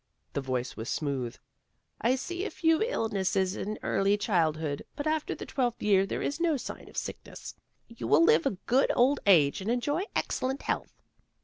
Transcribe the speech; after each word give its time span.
The 0.33 0.41
voice 0.41 0.75
was 0.75 0.89
smooth." 0.89 1.35
I 2.01 2.15
see 2.15 2.43
a 2.43 2.49
few 2.49 2.81
illnesses 2.81 3.55
in 3.55 3.77
early 3.83 4.17
childhood, 4.17 4.83
but 4.95 5.05
after 5.05 5.35
the 5.35 5.45
twelfth 5.45 5.83
year 5.83 6.07
there 6.07 6.23
is 6.23 6.39
no 6.39 6.57
sign 6.57 6.89
of 6.89 6.97
sick 6.97 7.19
ness. 7.23 7.53
You 7.87 8.07
will 8.07 8.23
live 8.23 8.41
to 8.41 8.49
a 8.49 8.57
good 8.65 8.91
old 8.95 9.19
age 9.27 9.61
and 9.61 9.69
enjoy 9.69 10.05
excellent 10.15 10.63
health." 10.63 11.03